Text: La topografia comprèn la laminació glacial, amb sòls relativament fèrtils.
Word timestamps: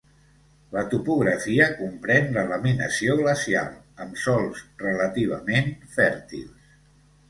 La 0.77 0.81
topografia 0.93 1.67
comprèn 1.83 2.33
la 2.39 2.47
laminació 2.53 3.19
glacial, 3.23 3.71
amb 4.07 4.21
sòls 4.25 4.67
relativament 4.89 5.75
fèrtils. 6.01 6.79